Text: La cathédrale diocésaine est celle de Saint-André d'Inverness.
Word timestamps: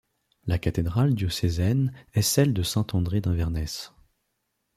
La 0.47 0.57
cathédrale 0.57 1.13
diocésaine 1.13 1.93
est 2.15 2.23
celle 2.23 2.53
de 2.55 2.63
Saint-André 2.63 3.21
d'Inverness. 3.21 3.93